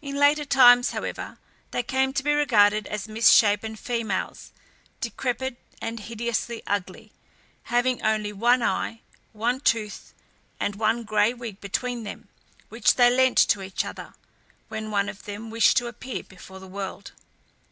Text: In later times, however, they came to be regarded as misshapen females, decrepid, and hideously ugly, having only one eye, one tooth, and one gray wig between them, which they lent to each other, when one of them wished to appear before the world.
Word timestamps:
In 0.00 0.14
later 0.14 0.44
times, 0.44 0.92
however, 0.92 1.38
they 1.72 1.82
came 1.82 2.12
to 2.12 2.22
be 2.22 2.32
regarded 2.32 2.86
as 2.86 3.08
misshapen 3.08 3.74
females, 3.74 4.52
decrepid, 5.00 5.56
and 5.82 5.98
hideously 5.98 6.62
ugly, 6.68 7.10
having 7.64 8.00
only 8.00 8.32
one 8.32 8.62
eye, 8.62 9.00
one 9.32 9.58
tooth, 9.58 10.14
and 10.60 10.76
one 10.76 11.02
gray 11.02 11.34
wig 11.34 11.60
between 11.60 12.04
them, 12.04 12.28
which 12.68 12.94
they 12.94 13.10
lent 13.10 13.38
to 13.38 13.60
each 13.60 13.84
other, 13.84 14.14
when 14.68 14.92
one 14.92 15.08
of 15.08 15.24
them 15.24 15.50
wished 15.50 15.76
to 15.78 15.88
appear 15.88 16.22
before 16.22 16.60
the 16.60 16.68
world. 16.68 17.10